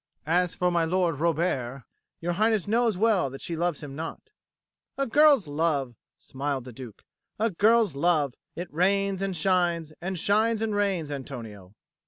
As 0.25 0.55
for 0.55 0.71
my 0.71 0.83
Lord 0.83 1.19
Robert, 1.19 1.83
your 2.21 2.33
Highness 2.33 2.67
knows 2.67 2.97
well 2.97 3.29
that 3.29 3.39
she 3.43 3.55
loves 3.55 3.83
him 3.83 3.95
not." 3.95 4.31
"A 4.97 5.05
girl's 5.05 5.47
love!" 5.47 5.93
smiled 6.17 6.63
the 6.63 6.73
Duke. 6.73 7.03
"A 7.37 7.51
girl's 7.51 7.95
love! 7.95 8.33
It 8.55 8.73
rains 8.73 9.21
and 9.21 9.37
shines, 9.37 9.93
and 10.01 10.17
shines 10.17 10.63
and 10.63 10.75
rains, 10.75 11.11
Antonio." 11.11 11.75